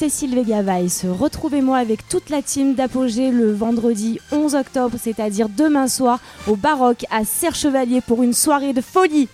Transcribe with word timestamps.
Cécile 0.00 0.34
Vega 0.34 0.62
Weiss. 0.62 1.04
Retrouvez-moi 1.04 1.76
avec 1.76 2.08
toute 2.08 2.30
la 2.30 2.40
team 2.40 2.74
d'Apogée 2.74 3.30
le 3.30 3.52
vendredi 3.52 4.18
11 4.32 4.54
octobre, 4.54 4.96
c'est-à-dire 4.98 5.50
demain 5.50 5.88
soir, 5.88 6.20
au 6.48 6.56
Baroque 6.56 7.04
à 7.10 7.26
Serre-Chevalier 7.26 8.00
pour 8.00 8.22
une 8.22 8.32
soirée 8.32 8.72
de 8.72 8.80
folie. 8.80 9.28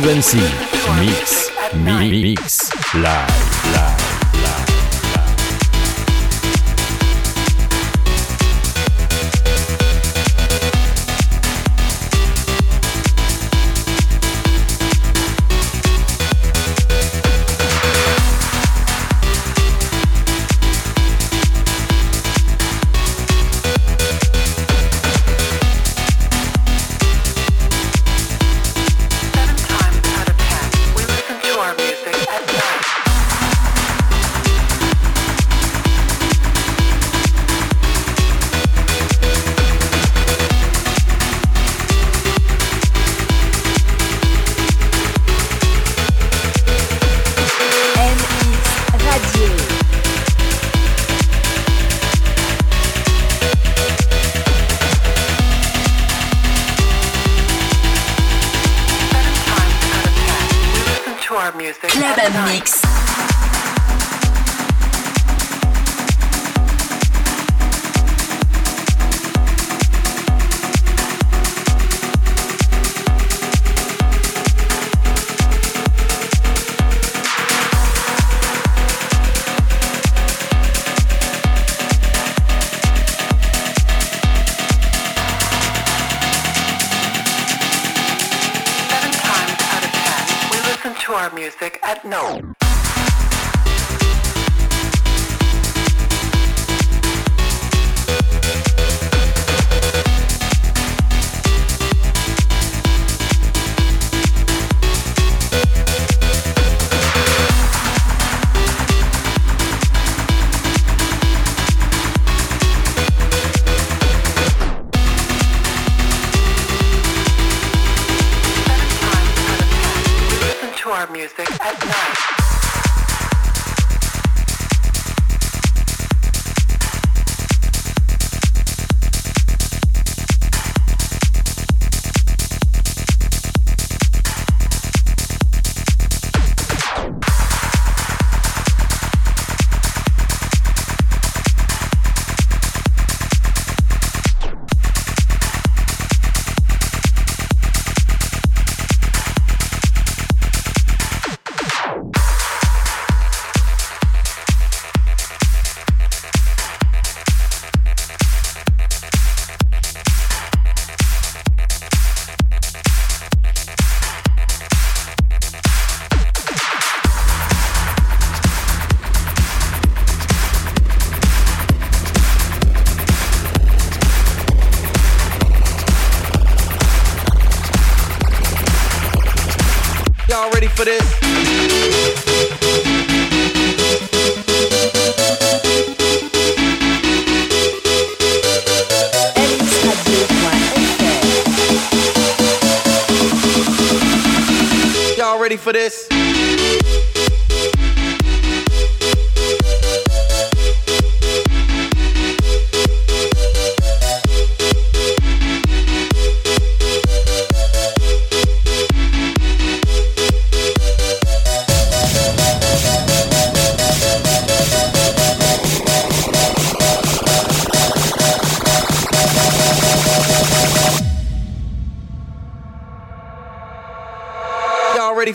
Vancy, 0.00 0.40
mix, 1.00 1.52
mi 1.74 2.22
mix, 2.22 2.70
live, 2.94 3.71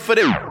for 0.08 0.14
this? 0.14 0.47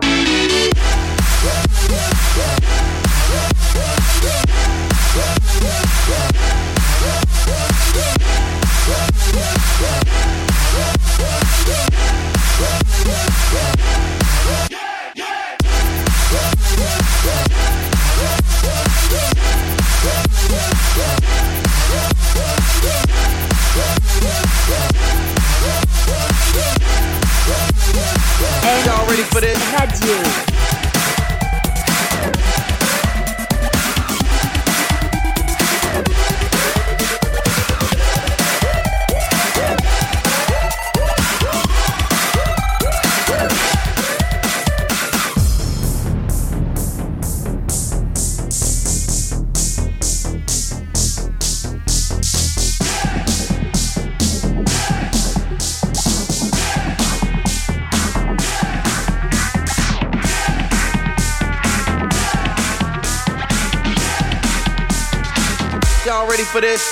For 66.57 66.61
this? 66.61 66.86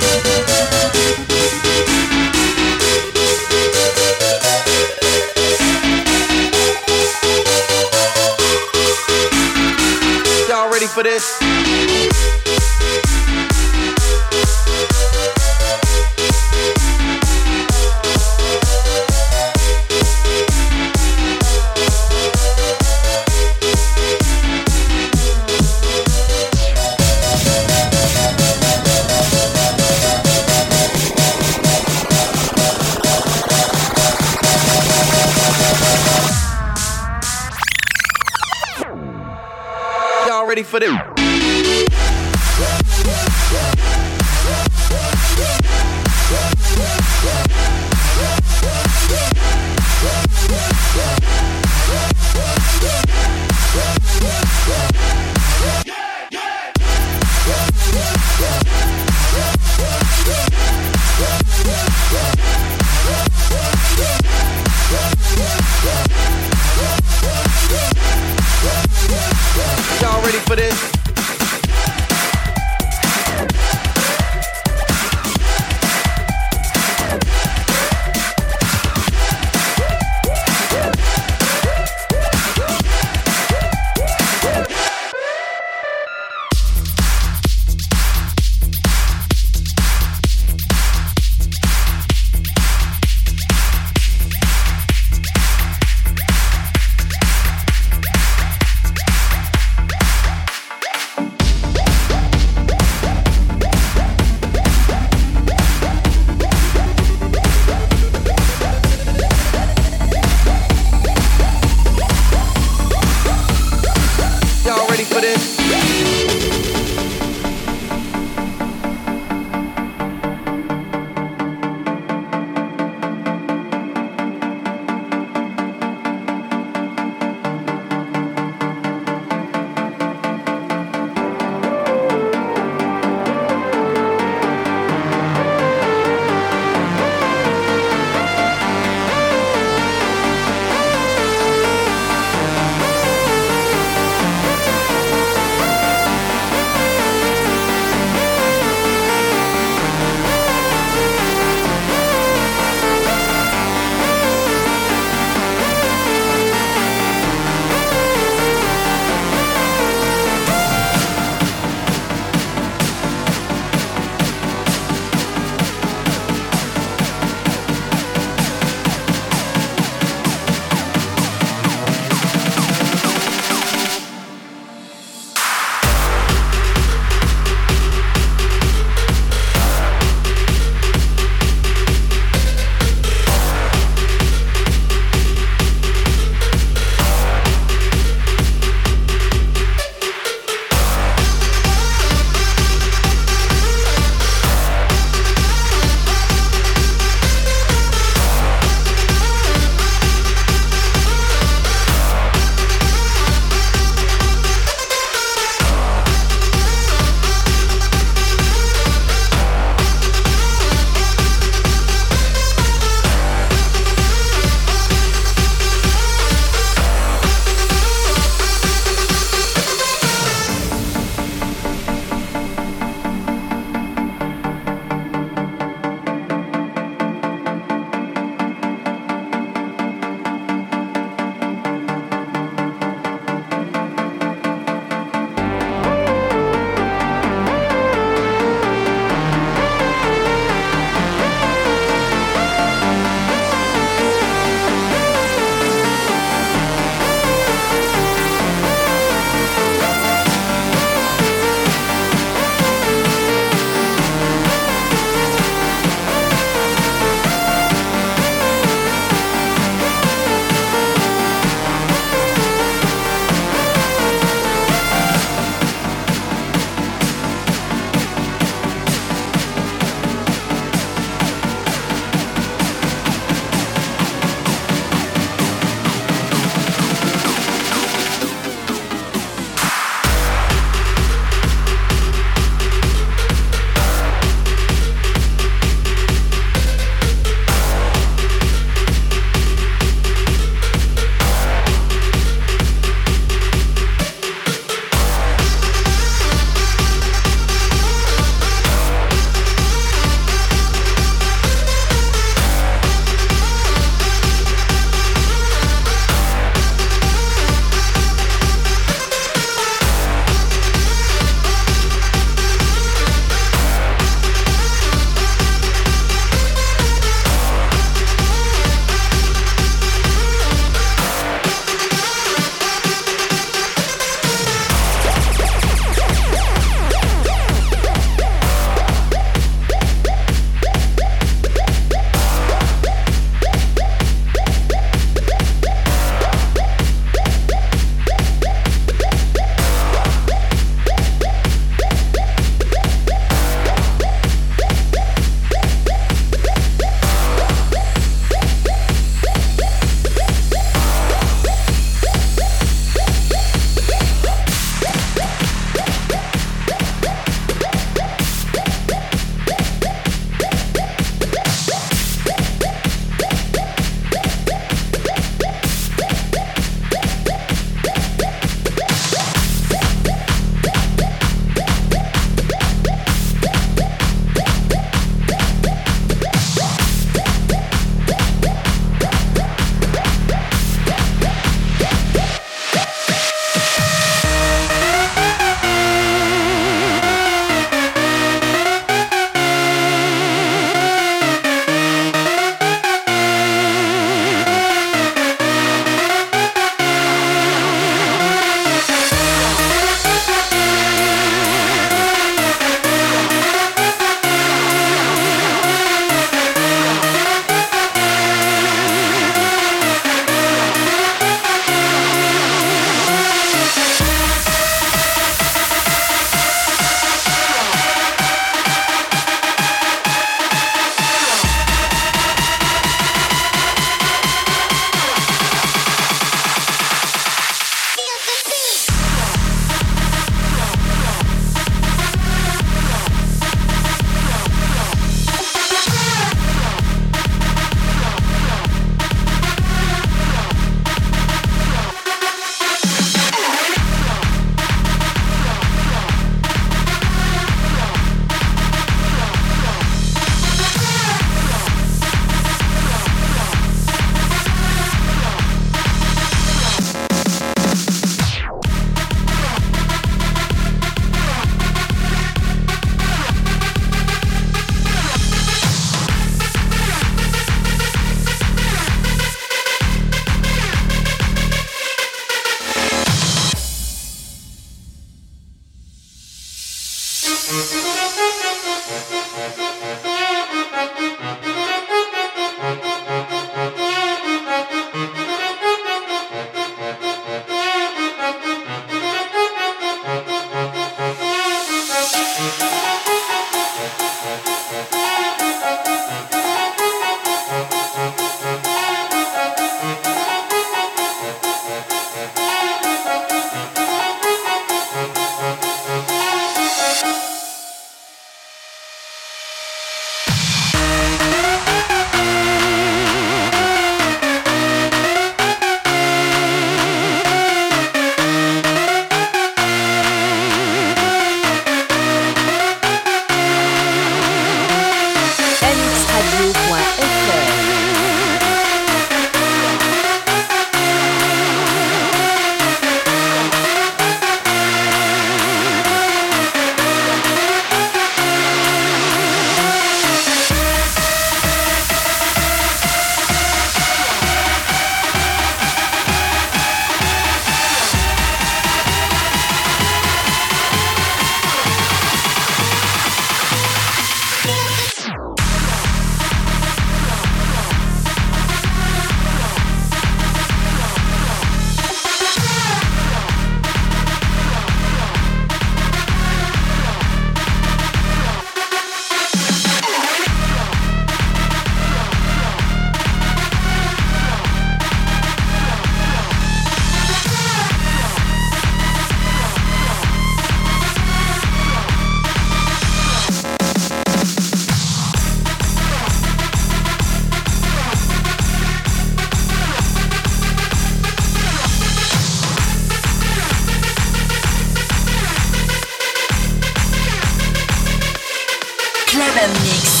Mix. 599.47 600.00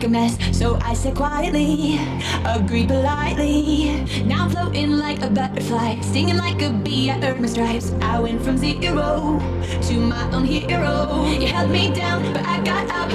Make 0.00 0.08
a 0.08 0.08
mess. 0.08 0.58
So 0.58 0.78
I 0.82 0.94
said 0.94 1.14
quietly, 1.14 1.98
agreed 2.44 2.88
politely. 2.88 4.04
Now 4.24 4.44
I'm 4.44 4.50
floating 4.50 4.92
like 4.92 5.22
a 5.22 5.28
butterfly, 5.28 6.00
stinging 6.00 6.38
like 6.38 6.62
a 6.62 6.70
bee. 6.70 7.10
I 7.10 7.20
earned 7.22 7.40
my 7.40 7.48
stripes. 7.48 7.92
I 8.00 8.18
went 8.20 8.42
from 8.42 8.56
zero 8.56 9.38
to 9.82 9.94
my 10.00 10.30
own 10.32 10.44
hero. 10.44 11.26
You 11.26 11.46
held 11.48 11.70
me 11.70 11.92
down, 11.92 12.32
but 12.32 12.46
I 12.46 12.62
got 12.62 12.88
up. 12.90 13.10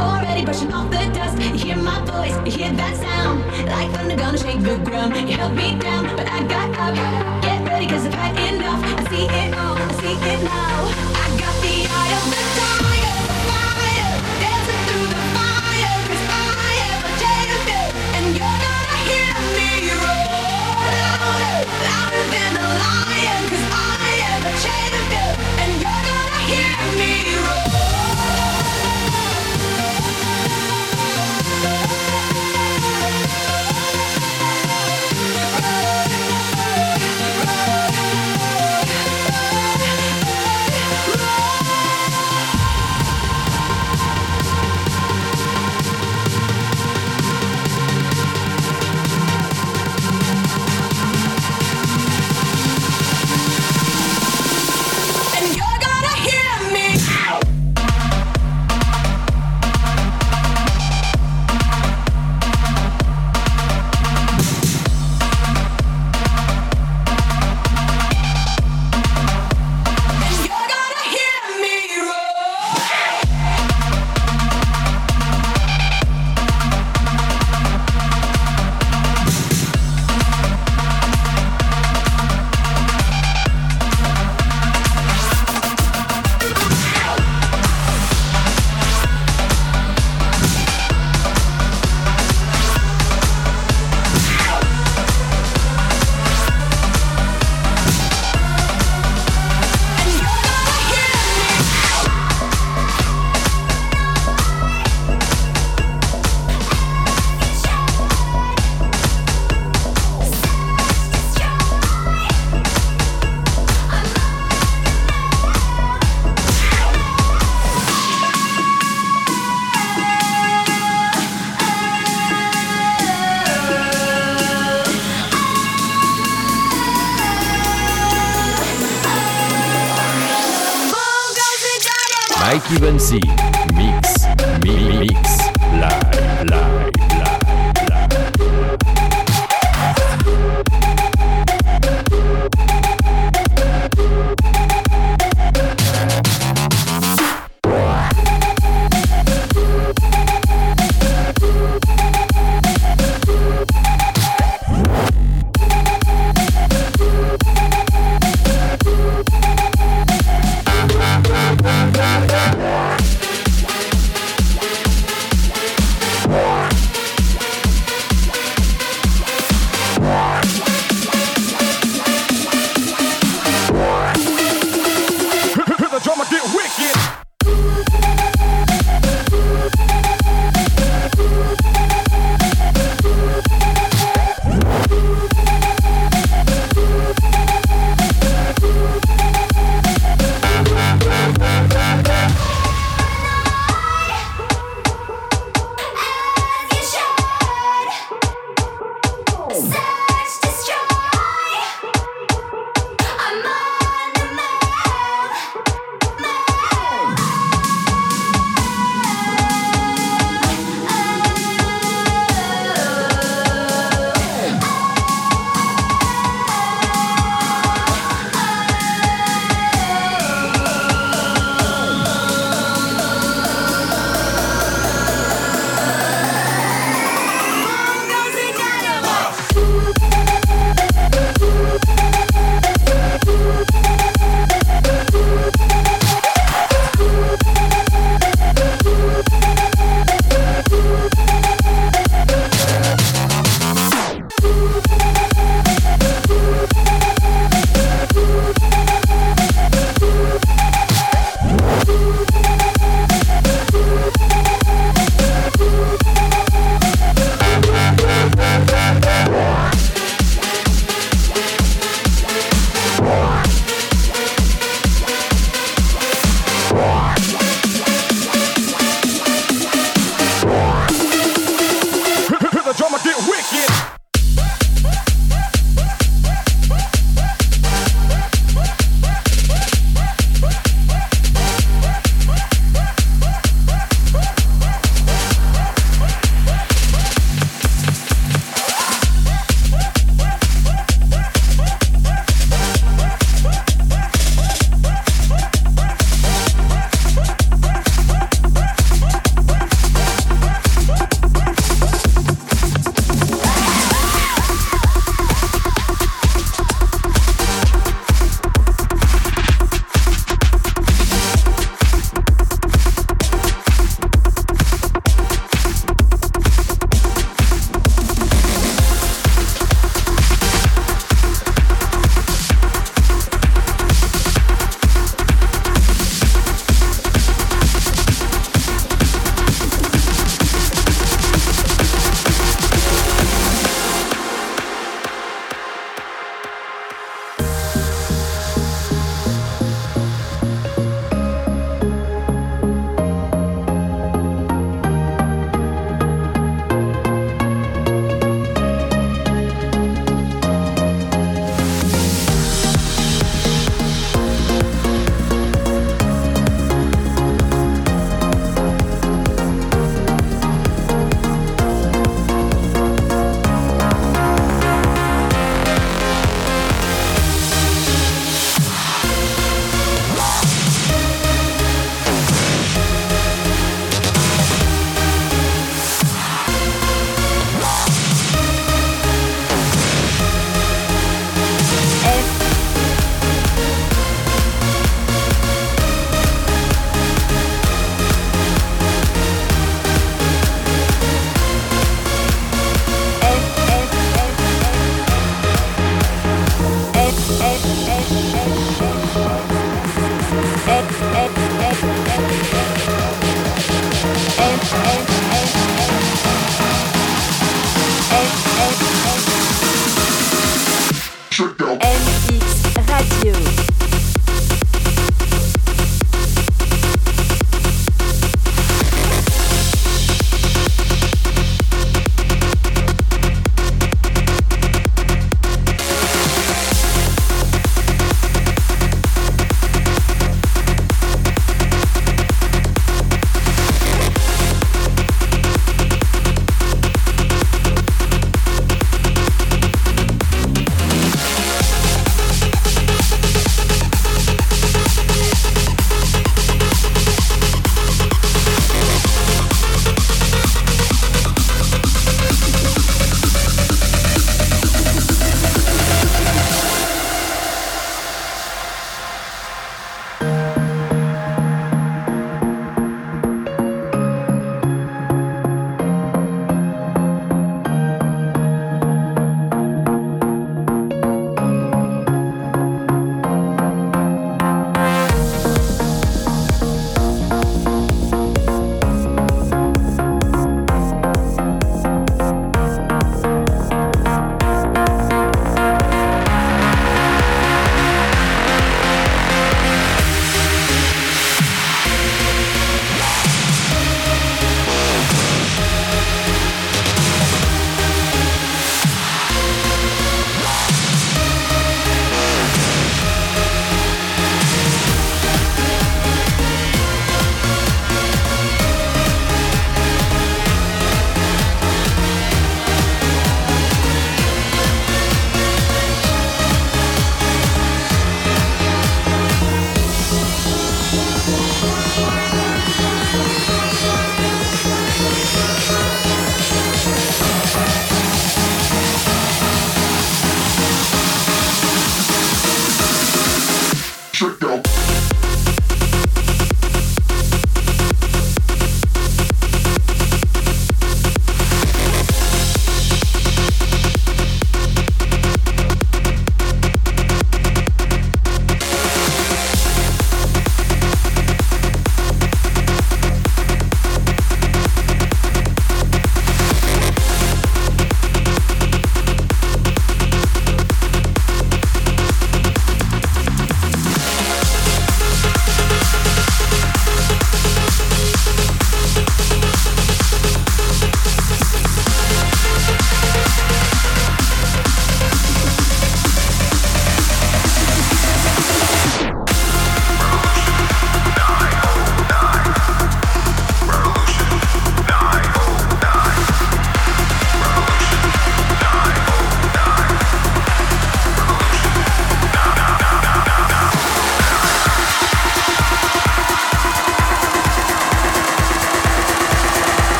Already 0.00 0.44
brushing 0.44 0.72
off 0.72 0.90
the 0.90 0.98
dust. 1.12 1.36
You 1.42 1.58
hear 1.58 1.76
my 1.76 2.00
voice, 2.04 2.36
you 2.46 2.64
hear 2.64 2.72
that 2.72 2.96
sound. 2.96 3.40
Like 3.66 3.90
thunder 3.92 4.16
gonna 4.16 4.38
shake 4.38 4.60
the 4.62 4.78
ground. 4.78 5.16
You 5.16 5.36
held 5.36 5.54
me 5.54 5.78
down, 5.78 6.16
but 6.16 6.26
I 6.26 6.42
got 6.44 6.70
up. 6.78 7.42
Get 7.42 7.66
ready, 7.66 7.86
cause 7.86 8.06
I've 8.06 8.14
had 8.14 8.54
enough. 8.54 8.82
I 8.82 9.10
see 9.10 9.26
it 9.26 9.54
all, 9.54 9.76
I 9.76 9.92
see 10.00 10.32
it 10.32 10.42
now. 10.44 11.19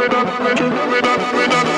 mit, 0.00 0.12
mit, 0.12 0.28
mit, 0.40 0.60
mit, 0.60 0.80
mit, 0.90 1.04
mit, 1.36 1.64
mit, 1.64 1.69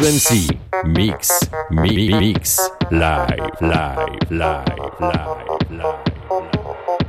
Vancy, 0.00 0.48
mix, 0.84 1.28
mi- 1.70 2.08
mix, 2.08 2.58
live, 2.90 3.36
live, 3.60 4.08
live, 4.30 4.64
live, 5.00 5.66
live. 5.70 7.00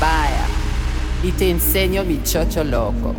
Vaya, 0.00 0.46
y 1.22 1.32
te 1.32 1.50
enseño 1.50 2.04
mi 2.04 2.22
chocho 2.22 2.62
loco. 2.64 3.14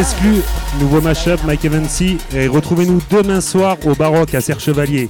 Petit 0.00 0.12
exclu, 0.14 0.42
nouveau 0.80 1.02
mashup, 1.02 1.44
Mike 1.44 1.66
Evansy. 1.66 2.16
Et 2.32 2.48
retrouvez-nous 2.48 3.02
demain 3.10 3.42
soir 3.42 3.76
au 3.84 3.94
Baroque 3.94 4.34
à 4.34 4.40
Serre 4.40 4.58
Chevalier. 4.58 5.08